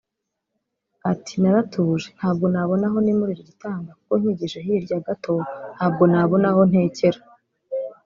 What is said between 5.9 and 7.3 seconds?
nabona aho ntekera